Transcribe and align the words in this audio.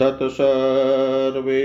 तत्सर्वे 0.00 1.62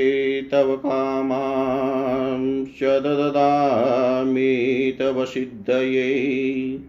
तव 0.52 0.76
कामांश्च 0.76 2.84
ददामि 2.84 4.94
तव 5.00 5.26
सिद्धये 5.26 6.80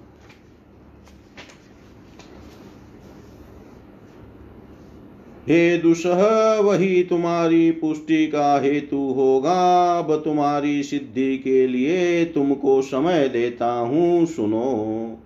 हे 5.49 5.79
दुसह 5.79 6.61
वही 6.61 7.03
तुम्हारी 7.03 7.71
पुष्टि 7.71 8.27
का 8.27 8.61
हेतु 8.61 8.97
होगा, 8.97 9.99
अब 9.99 10.23
तुम्हारी 10.25 10.83
सिद्धि 10.83 11.39
के 11.39 11.67
लिए 11.67 12.25
तुमको 12.25 12.83
समय 12.83 13.29
देता 13.29 13.73
हूँ, 13.73 14.27
सुनो। 14.27 15.19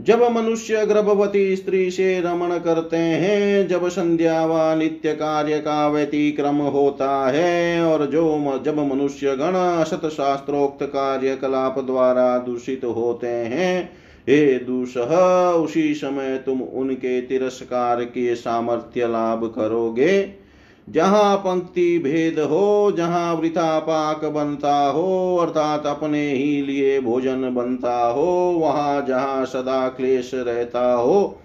जब 0.00 0.22
मनुष्य 0.32 0.86
गर्भवती 0.86 1.56
स्त्री 1.56 1.90
से 1.90 2.20
रमण 2.20 2.58
करते 2.58 2.96
हैं, 2.96 3.68
जब 3.68 3.88
संध्या 3.88 4.46
व 4.46 4.78
नित्य 4.78 5.12
कार्य 5.12 5.58
का 5.58 5.88
व्यतिक्रम 5.88 6.56
होता 6.56 7.30
है, 7.30 7.84
और 7.84 8.06
जो 8.06 8.60
जब 8.64 8.78
मनुष्य 8.78 9.36
गण 9.36 9.54
असत 9.54 10.06
शास्त्रोक्त 10.08 10.82
कार्यकलाप 10.82 11.78
द्वारा 11.78 12.38
दूषित 12.38 12.84
होते 12.84 13.26
हैं, 13.26 13.90
हे 14.28 14.58
दूसह 14.58 15.16
उसी 15.52 15.94
समय 15.94 16.42
तुम 16.46 16.62
उनके 16.62 17.20
तिरस्कार 17.20 18.04
के 18.04 18.34
सामर्थ्य 18.34 19.06
लाभ 19.06 19.52
करोगे। 19.56 20.41
जहाँ 20.88 21.36
पंक्ति 21.36 21.98
भेद 21.98 22.38
हो, 22.38 22.92
जहाँ 22.96 23.34
वृथा 23.34 23.78
पाक 23.78 24.24
बनता 24.24 24.86
हो, 24.86 25.36
अर्थात 25.36 25.86
अपने 25.86 26.32
ही 26.32 26.62
लिए 26.62 27.00
भोजन 27.00 27.54
बनता 27.54 28.06
हो, 28.06 28.56
वहाँ 28.58 29.06
जहाँ 29.08 29.44
सदा 29.44 29.88
क्लेश 29.88 30.30
रहता 30.34 30.92
हो, 30.94 31.38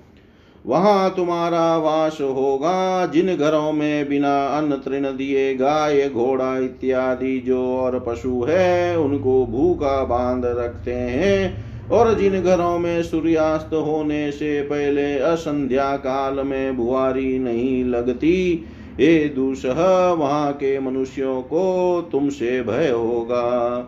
वहाँ 0.66 1.14
तुम्हारा 1.16 1.78
वास 1.78 2.18
होगा, 2.22 3.06
जिन 3.06 3.36
घरों 3.36 3.72
में 3.72 4.10
बिना 4.10 4.48
अन्न 4.48 4.72
तृण 4.72 5.04
दिए 5.04 5.56
गाय, 5.56 6.10
घोड़ा 6.10 6.58
इत्यादि 6.58 7.40
जो 7.40 7.78
और 7.78 8.00
पशु 8.00 8.46
है, 8.50 9.00
उनको 9.00 9.46
भूखा 9.46 10.04
बाँध 10.04 10.46
रखते 10.46 10.94
हैं। 10.94 11.68
और 11.90 12.14
जिन 12.14 12.42
घरों 12.42 12.80
में 12.80 13.04
सूर्यास्त 13.04 13.74
होने 13.74 14.32
से 14.32 14.62
पहले 14.62 15.20
असंध्या 15.20 15.98
काल 15.98 16.34
में 16.34 16.78
बुआरी 16.78 17.40
नहीं 17.40 17.86
लगती 17.86 18.66
हे 19.00 19.30
दूसह 19.30 20.08
वहाँ 20.12 20.54
के 20.54 20.80
मनुष्यों 20.80 21.42
को 21.42 22.02
तुमसे 22.12 22.64
भय 22.64 22.90
होगा। 22.90 23.88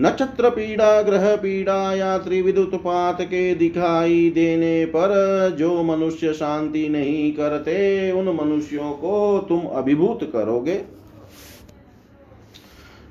नक्षत्र 0.00 0.50
पीड़ा, 0.50 1.02
ग्रह 1.02 1.36
पीड़ा 1.36 1.94
या 1.94 2.18
त्रिविद्युत 2.18 2.74
पात 2.74 3.22
के 3.22 3.54
दिखाई 3.54 4.30
देने 4.34 4.84
पर 4.84 5.10
जो 5.58 5.82
मनुष्य 5.82 6.32
शांति 6.32 6.88
नहीं 6.88 7.32
करते, 7.32 8.12
उन 8.12 8.28
मनुष्यों 8.28 8.92
को 8.92 9.46
तुम 9.48 9.60
अभिभूत 9.60 10.30
करोगे। 10.32 10.80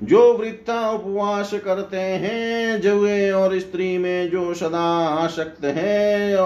जो 0.02 0.32
वृत्ता 0.34 0.90
उपवास 0.90 1.54
करते 1.54 1.96
हैं, 1.96 2.80
जुए 2.80 3.30
और 3.30 3.58
स्त्री 3.58 3.98
में 3.98 4.30
जो 4.30 4.54
सदा 4.54 5.08
आसक्त 5.08 5.64
है 5.64 6.36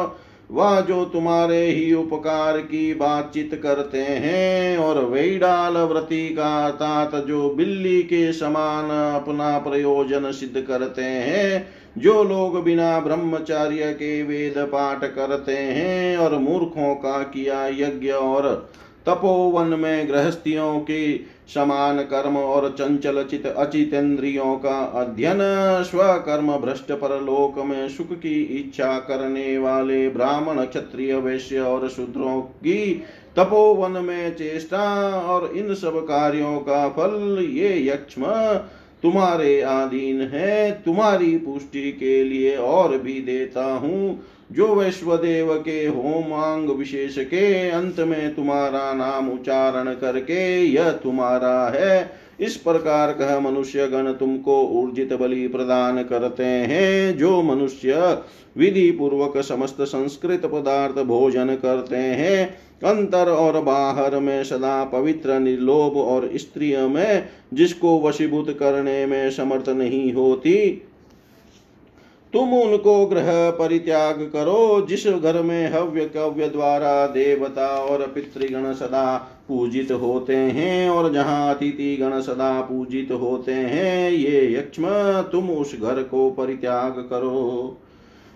वह 0.50 0.80
जो 0.80 1.04
तुम्हारे 1.04 1.66
ही 1.66 1.92
उपकार 1.94 2.58
की 2.60 2.94
बातचीत 2.94 3.54
करते 3.62 3.98
हैं 3.98 4.78
और 4.78 5.04
वैडाल 5.04 5.76
व्रति 5.78 6.28
का 6.28 6.70
तात 6.70 7.14
जो 7.26 7.48
बिल्ली 7.50 8.02
के 8.02 8.32
समान 8.32 8.90
अपना 9.14 9.58
प्रयोजन 9.58 10.30
सिद्ध 10.32 10.60
करते 10.60 11.02
हैं, 11.02 11.66
जो 11.98 12.22
लोग 12.24 12.62
बिना 12.64 12.98
ब्रह्मचार्य 13.00 13.92
के 13.92 14.22
वेद 14.22 14.54
पाठ 14.58 15.04
करते 15.04 15.56
हैं 15.56 16.16
और 16.16 16.38
मूर्खों 16.38 16.94
का 16.94 17.22
किया 17.22 17.66
यज्ञ 17.66 18.10
और 18.10 18.48
तपोवन 19.06 19.66
में 19.66 20.08
गृहस्थियों 20.08 20.78
की 20.80 21.26
समान 21.48 22.02
कर्म 22.02 22.36
और 22.36 22.68
चंचल 22.68 23.24
चित 23.24 23.46
अचितेंद्रियों 23.46 24.56
का 24.56 24.78
अध्ययन, 24.94 25.38
स्वकर्म 25.82 26.56
भ्रष्ट 26.56 26.92
पर 26.92 27.20
लोक 27.20 27.58
में 27.58 27.88
सुख 27.88 28.12
की 28.12 28.42
इच्छा 28.42 28.98
करने 28.98 29.58
वाले 29.58 30.08
ब्राह्मण, 30.08 30.64
क्षत्रिय, 30.64 31.14
वैश्य 31.14 31.60
और 31.60 31.88
शूद्रों 31.88 32.40
की 32.40 33.02
तपोवन 33.38 33.90
में 33.90 34.36
चेष्टा 34.36 34.84
और 35.18 35.52
इन 35.56 35.74
सब 35.74 35.98
कार्यों 35.98 36.58
का 36.58 36.88
फल 36.88 37.46
ये 37.50 37.88
यक्ष्म 37.88 38.24
तुम्हारे 39.04 39.60
आधीन 39.60 40.20
है, 40.20 40.82
तुम्हारी 40.84 41.36
पुष्टि 41.38 41.92
के 41.92 42.24
लिए 42.24 42.56
और 42.56 42.98
भी 42.98 43.20
देता 43.20 43.64
हूँ। 43.64 44.24
जो 44.52 44.74
वैश्वदेव 44.74 45.54
के 45.54 45.86
होमांग 45.86 46.70
विशेष 46.70 47.18
के 47.18 47.70
अंत 47.70 48.00
में 48.00 48.34
तुम्हारा 48.34 48.92
नाम 48.94 49.30
उच्चारण 49.30 49.92
करके 49.94 50.64
यह 50.64 50.90
तुम्हारा 50.90 51.72
है। 51.74 52.23
इस 52.40 52.56
प्रकार 52.56 53.12
कह 53.12 53.38
मनुष्य 53.40 53.86
गण 53.88 54.12
तुमको 54.12 54.62
ऊर्जित 54.62 55.12
बलि 55.12 55.48
प्रदान 55.48 56.02
करते 56.02 56.44
हैं, 56.44 57.18
जो 57.18 57.42
मनुष्य 57.42 58.18
विधि 58.56 58.90
पूर्वक 58.90 59.38
समस्त 59.38 59.82
संस्कृत 59.82 60.46
पदार्थ 60.46 60.94
भोजन 60.94 61.54
करते 61.54 61.96
हैं। 61.96 62.64
अंतर 62.84 63.28
और 63.28 63.60
बाहर 63.60 64.18
में 64.18 64.44
सदा 64.44 64.84
पवित्र, 64.84 65.38
निर्लोभ 65.38 65.96
और 65.96 66.30
स्त्रिय 66.34 66.78
में 66.78 67.28
जिसको 67.54 68.00
वशीभूत 68.00 68.56
करने 68.60 69.06
में 69.06 69.30
समर्थ 69.30 69.68
नहीं 69.68 70.12
होती 70.12 70.82
तुम 72.34 72.52
उनको 72.54 72.94
ग्रह 73.06 73.50
परित्याग 73.50 74.20
करो, 74.32 74.86
जिस 74.88 75.06
घर 75.06 75.40
में 75.42 75.72
हव्य 75.72 76.04
कव्य 76.06 76.48
द्वारा 76.48 77.06
देवता 77.06 77.66
और 77.66 78.06
पितृगण 78.06 78.72
सदा 78.72 79.16
पूजित 79.48 79.92
होते 79.92 80.36
हैं 80.36 80.88
और 80.90 81.12
जहाँ 81.12 81.54
अतिथि 81.54 81.96
गण 81.96 82.20
सदा 82.20 82.60
पूजित 82.60 83.12
होते 83.12 83.52
हैं, 83.52 84.10
ये 84.10 84.54
यक्ष्म 84.54 84.86
तुम 85.32 85.50
उस 85.50 85.74
घर 85.80 86.02
को 86.02 86.30
परित्याग 86.30 86.98
करो। 87.10 87.76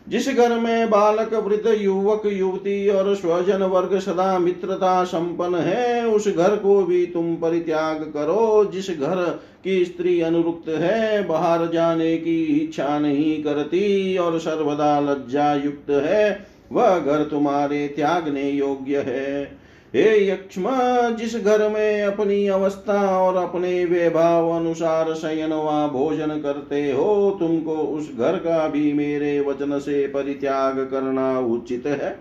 जिस 0.09 0.29
घर 0.29 0.59
में 0.61 0.91
बालक, 0.91 1.35
वृद्ध, 1.35 1.81
युवक, 1.81 2.23
युवती 2.27 2.89
और 2.89 3.15
स्वजन 3.15 3.63
वर्ग 3.63 3.99
सदा 3.99 4.39
मित्रता 4.39 5.05
संपन्न 5.05 5.55
है, 5.55 6.07
उस 6.07 6.29
घर 6.29 6.57
को 6.57 6.83
भी 6.83 7.07
तुम 7.07 7.35
परित्याग 7.35 7.97
करो। 7.97 8.71
जिस 8.73 8.91
घर 8.91 9.41
की 9.65 9.85
स्त्री 9.85 10.21
अनुरुक्त 10.21 10.69
है, 10.69 11.27
बाहर 11.27 11.67
जाने 11.67 12.17
की 12.17 12.45
इच्छा 12.45 12.99
नहीं 12.99 13.43
करती 13.43 14.17
और 14.17 14.39
सर्वदा 14.39 15.01
लज्जा 15.01 15.55
युक्त 15.55 15.91
है, 15.91 16.47
वह 16.73 16.99
घर 16.99 17.25
तुम्हारे 17.25 17.89
त्यागने 17.89 18.51
योग्य 18.51 18.99
है। 18.99 19.59
हे 19.95 20.29
यक्ष्म, 20.29 20.71
जिस 21.17 21.37
घर 21.37 21.69
में 21.69 22.03
अपनी 22.03 22.49
अवस्था 22.49 23.19
और 23.19 23.37
अपने 23.37 23.85
वैभाव 23.85 24.51
अनुसार 24.51 25.15
शयन 25.15 25.53
व 25.53 25.89
भोजन 25.89 26.27
करते 26.27 26.93
हो, 26.93 27.37
तुमको 27.41 27.73
उस 27.73 28.19
घर 28.19 28.37
का 28.37 28.69
भी 28.69 28.93
मेरे 28.93 29.41
वचन 29.41 29.79
से 29.79 30.07
परित्याग 30.07 30.79
करना 30.79 31.39
उचित 31.39 31.87
है। 31.87 32.19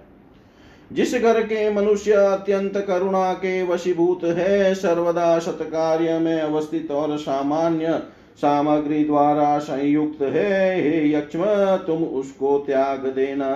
जिस 0.93 1.15
घर 1.15 1.41
के 1.43 1.73
मनुष्य 1.73 2.11
अत्यंत 2.11 2.77
करुणा 2.77 3.33
के 3.33 3.63
वशीभूत 3.63 4.23
है, 4.23 4.75
सर्वदा 4.75 5.39
सत्कार्य 5.39 6.19
में 6.19 6.41
अवस्थित 6.41 6.91
और 6.91 7.17
सामान्य 7.17 7.99
सामग्री 8.37 9.03
द्वारा 9.03 9.59
संयुक्त 9.59 10.21
है, 10.21 10.81
हे 10.81 11.13
यक्ष्म, 11.13 11.43
तुम 11.87 12.03
उसको 12.03 12.63
त्याग 12.67 12.99
देना। 13.15 13.53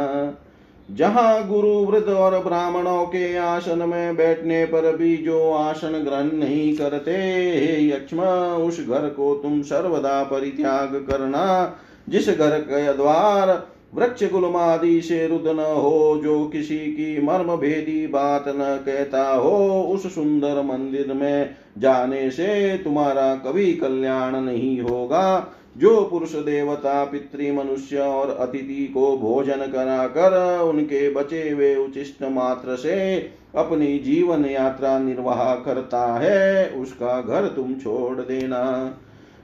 जहाँ 0.91 1.48
गुरु 1.48 1.69
वृद्ध 1.69 2.10
और 2.10 2.43
ब्राह्मणों 2.43 3.05
के 3.05 3.38
आसन 3.38 3.79
में 3.79 4.15
बैठने 4.15 4.65
पर 4.65 4.98
भी 4.98 5.17
जो 5.17 5.51
आसन 5.51 5.89
ग्रहण 5.89 6.38
नहीं 6.38 6.77
करते, 6.77 7.12
हे 7.55 7.88
यक्ष्म, 7.89 8.21
उस 8.63 8.88
घर 8.88 9.10
को 9.10 9.36
तुम 9.36 9.62
सर्वदा 9.62 10.24
परित्याग 10.24 11.07
करना। 11.10 11.75
जिस 12.10 12.29
घर 12.29 12.60
के 12.60 12.93
द्वार 12.93 13.67
वृक्ष 13.95 14.31
गुलमादि 14.31 15.01
से 15.01 15.27
रुद 15.27 15.48
न 15.48 15.60
हो, 15.60 16.21
जो 16.24 16.45
किसी 16.45 16.77
की 16.77 17.21
मर्म 17.21 17.55
भेदी 17.55 18.07
बात 18.07 18.43
न 18.48 18.83
कहता 18.86 19.33
हो, 19.33 19.83
उस 19.83 20.15
सुंदर 20.15 20.62
मंदिर 20.62 21.13
में 21.13 21.55
जाने 21.77 22.31
से 22.31 22.77
तुम्हारा 22.77 23.36
कभी 23.36 23.74
कल्याण 23.74 24.36
नहीं 24.36 24.81
होगा। 24.81 25.53
जो 25.77 26.05
पुरुष 26.05 26.35
देवता, 26.35 27.05
पितृ, 27.05 27.51
मनुष्य 27.51 27.99
और 27.99 28.29
अतिथि 28.29 28.91
को 28.93 29.17
भोजन 29.17 29.57
कराकर 29.57 30.61
उनके 30.61 31.11
बचे 31.11 31.49
हुए 31.49 31.75
उचिष्ट 31.75 32.23
मात्र 32.23 32.75
से 32.75 33.29
अपनी 33.55 33.99
जीवन 33.99 34.45
यात्रा 34.45 34.99
निर्वाह 34.99 35.55
करता 35.55 36.19
है, 36.21 36.69
उसका 36.69 37.21
घर 37.21 37.47
तुम 37.47 37.73
छोड़ 37.73 38.21
देना। 38.21 38.93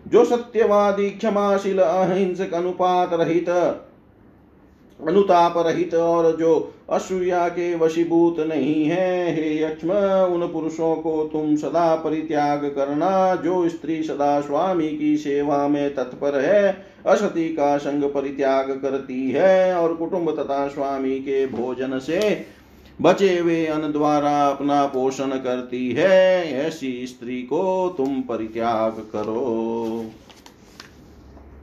जो 0.07 0.25
सत्यवादी, 0.25 1.09
क्षमाशील, 1.09 1.79
अहिंसक, 1.79 2.53
अनुपात 2.53 3.13
रहित 3.13 3.49
अनुताप 4.99 5.53
रहित 5.57 5.93
और 5.93 6.35
जो 6.37 6.73
असूया 6.89 7.47
के 7.47 7.75
वशीभूत 7.75 8.39
नहीं 8.39 8.85
है, 8.85 9.35
हे 9.35 9.63
यक्ष्म, 9.63 9.91
उन 10.33 10.47
पुरुषों 10.47 10.95
को 10.95 11.29
तुम 11.33 11.55
सदा 11.55 11.95
परित्याग 11.95 12.65
करना, 12.65 13.35
जो 13.35 13.69
स्त्री 13.69 14.03
सदा 14.03 14.41
स्वामी 14.41 14.89
की 14.97 15.17
सेवा 15.17 15.67
में 15.67 15.95
तत्पर 15.95 16.39
है, 16.39 16.77
असती 17.05 17.47
का 17.49 17.77
संग 17.77 18.03
परित्याग 18.03 18.71
करती 18.71 19.31
है 19.31 19.75
और 19.75 19.93
कुटुंब 19.93 20.31
तथा 20.31 20.67
स्वामी 20.67 21.19
के 21.19 21.47
भोजन 21.47 21.99
से 21.99 22.45
बचे 23.01 23.39
हुए 23.39 23.65
अन्न 23.65 23.91
द्वारा 23.91 24.47
अपना 24.47 24.85
पोषण 24.85 25.29
करती 25.29 25.89
है, 25.91 26.53
ऐसी 26.67 27.07
स्त्री 27.07 27.41
को 27.41 27.93
तुम 27.97 28.21
परित्याग 28.21 28.91
करो। 28.91 30.05